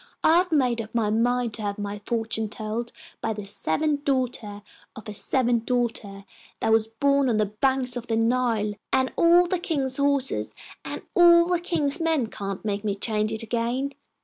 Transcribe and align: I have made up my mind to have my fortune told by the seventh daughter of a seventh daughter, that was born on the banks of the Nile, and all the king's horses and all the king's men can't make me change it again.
I 0.23 0.37
have 0.37 0.51
made 0.51 0.81
up 0.81 0.95
my 0.95 1.11
mind 1.11 1.53
to 1.53 1.61
have 1.61 1.77
my 1.77 1.99
fortune 2.07 2.49
told 2.49 2.91
by 3.21 3.33
the 3.33 3.45
seventh 3.45 4.03
daughter 4.03 4.63
of 4.95 5.07
a 5.07 5.13
seventh 5.13 5.67
daughter, 5.67 6.25
that 6.59 6.71
was 6.71 6.87
born 6.87 7.29
on 7.29 7.37
the 7.37 7.45
banks 7.45 7.95
of 7.95 8.07
the 8.07 8.15
Nile, 8.17 8.73
and 8.91 9.11
all 9.15 9.45
the 9.45 9.59
king's 9.59 9.97
horses 9.97 10.55
and 10.83 11.03
all 11.13 11.45
the 11.47 11.59
king's 11.59 11.99
men 12.01 12.25
can't 12.31 12.65
make 12.65 12.83
me 12.83 12.95
change 12.95 13.31
it 13.31 13.43
again. 13.43 13.93